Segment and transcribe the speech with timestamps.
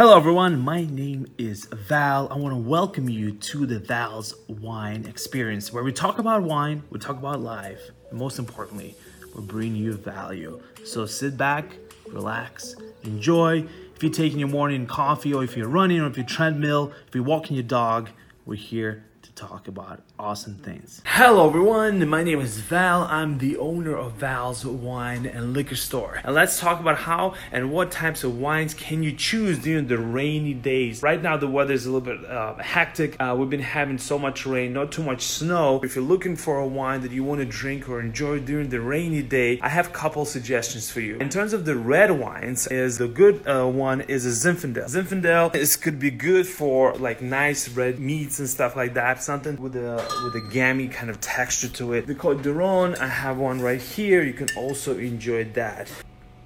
[0.00, 0.58] Hello, everyone.
[0.58, 2.26] My name is Val.
[2.32, 6.82] I want to welcome you to the Val's Wine Experience, where we talk about wine,
[6.88, 8.94] we talk about life, and most importantly,
[9.34, 10.58] we bring you value.
[10.86, 11.76] So sit back,
[12.08, 13.66] relax, enjoy.
[13.94, 17.14] If you're taking your morning coffee, or if you're running, or if you're treadmill, if
[17.14, 18.08] you're walking your dog,
[18.46, 19.04] we're here
[19.34, 21.02] talk about awesome things.
[21.04, 23.02] Hello everyone, my name is Val.
[23.02, 26.20] I'm the owner of Val's Wine and Liquor Store.
[26.24, 29.98] And let's talk about how and what types of wines can you choose during the
[29.98, 31.02] rainy days.
[31.02, 33.16] Right now the weather is a little bit uh, hectic.
[33.20, 35.80] Uh, we've been having so much rain, not too much snow.
[35.82, 38.80] If you're looking for a wine that you want to drink or enjoy during the
[38.80, 41.16] rainy day, I have a couple suggestions for you.
[41.18, 44.84] In terms of the red wines, is the good uh, one is a Zinfandel.
[44.84, 49.60] Zinfandel is could be good for like nice red meats and stuff like that something
[49.60, 52.06] with a with a gammy kind of texture to it.
[52.06, 54.22] The Côtes du Rhône, I have one right here.
[54.22, 55.90] You can also enjoy that.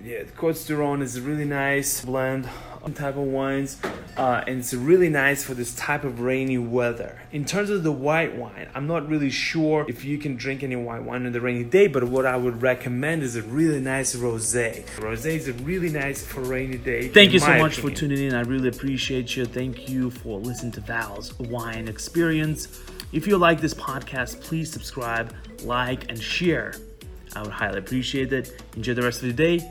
[0.00, 2.48] Yeah, the Côtes du Rhône is a really nice blend
[2.94, 3.78] type of wines
[4.16, 7.20] uh, and it's really nice for this type of rainy weather.
[7.32, 10.76] In terms of the white wine i'm not really sure if you can drink any
[10.76, 14.14] white wine on the rainy day but what i would recommend is a really nice
[14.16, 14.86] rosé.
[14.96, 17.94] Rosé is a really nice for rainy day thank you so much opinion.
[17.94, 18.34] for tuning in.
[18.34, 19.44] I really appreciate you.
[19.44, 22.68] Thank you for listening to val's wine experience.
[23.12, 26.74] If you like this podcast please subscribe like and share.
[27.36, 28.62] I would highly appreciate it.
[28.76, 29.70] Enjoy the rest of the day